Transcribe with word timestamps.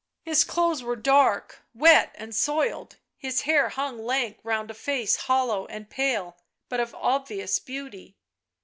His 0.23 0.43
clothes 0.43 0.81
were 0.81 0.95
dark, 0.95 1.61
wet 1.75 2.11
and 2.15 2.33
soiled, 2.33 2.97
his 3.17 3.41
hair 3.41 3.69
hung 3.69 3.99
lank 4.03 4.39
round 4.41 4.71
a 4.71 4.73
face 4.73 5.15
hollow 5.15 5.67
and 5.67 5.91
pale 5.91 6.37
but 6.69 6.79
of 6.79 6.95
obvious 6.95 7.59
beauty. 7.59 8.17